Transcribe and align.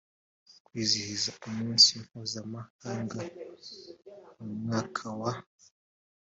kwizihiza 0.65 1.29
umunsi 1.47 1.89
mpuzamahanga 2.03 3.19
mu 4.39 4.47
mwaka 4.61 5.05
wa 5.19 5.33